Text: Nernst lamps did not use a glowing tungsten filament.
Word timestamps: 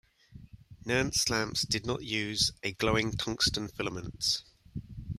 Nernst 0.83 1.29
lamps 1.29 1.61
did 1.61 1.85
not 1.85 2.01
use 2.03 2.53
a 2.63 2.71
glowing 2.71 3.11
tungsten 3.11 3.67
filament. 3.67 4.41